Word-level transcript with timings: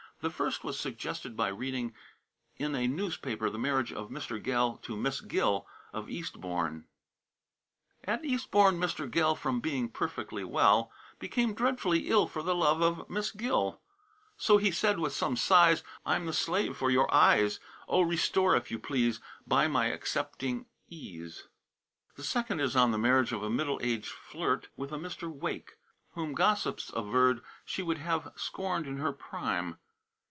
The 0.21 0.29
first 0.29 0.63
was 0.63 0.79
suggested 0.79 1.35
by 1.35 1.47
reading 1.47 1.95
in 2.55 2.75
a 2.75 2.85
newspaper 2.87 3.49
the 3.49 3.57
marriage 3.57 3.91
of 3.91 4.11
a 4.11 4.13
Mr. 4.13 4.39
Gell 4.39 4.77
to 4.83 4.95
Miss 4.95 5.19
Gill, 5.19 5.65
of 5.93 6.09
Eastborne. 6.11 6.83
"At 8.03 8.23
Eastborne, 8.23 8.77
Mr. 8.77 9.09
Gell, 9.09 9.33
from 9.33 9.61
being 9.61 9.89
perfectly 9.89 10.43
well, 10.43 10.91
Became 11.17 11.55
dreadfully 11.55 12.01
ill 12.07 12.27
for 12.27 12.43
love 12.43 12.83
of 12.83 13.09
Miss 13.09 13.31
Gill; 13.31 13.81
So 14.37 14.57
he 14.57 14.69
said, 14.69 14.99
with 14.99 15.11
some 15.11 15.35
sighs, 15.35 15.81
'I'm 16.05 16.27
the 16.27 16.33
slave 16.33 16.83
of 16.83 16.91
your 16.91 17.09
iis; 17.11 17.59
Oh, 17.87 18.01
restore, 18.03 18.55
if 18.55 18.69
you 18.69 18.77
please, 18.77 19.21
by 19.47 19.65
accepting 19.87 20.55
my 20.59 20.65
ees.'" 20.87 21.47
The 22.15 22.21
second 22.23 22.59
is 22.59 22.75
on 22.75 22.91
the 22.91 22.99
marriage 22.99 23.31
of 23.31 23.41
a 23.41 23.49
middle 23.49 23.79
aged 23.81 24.11
flirt 24.11 24.67
with 24.77 24.91
a 24.91 24.97
Mr. 24.99 25.27
Wake, 25.33 25.77
whom 26.11 26.35
gossips 26.35 26.91
averred 26.93 27.41
she 27.65 27.81
would 27.81 27.97
have 27.97 28.31
scorned 28.35 28.85
in 28.85 28.97
her 28.97 29.13
prime. 29.13 29.79